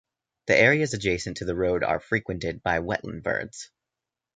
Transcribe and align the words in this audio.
The 0.47 0.55
areas 0.57 0.95
adjacent 0.95 1.37
to 1.37 1.45
the 1.45 1.53
road 1.53 1.83
are 1.83 1.99
frequented 1.99 2.63
by 2.63 2.79
wetland 2.79 3.21
birds. 3.21 3.69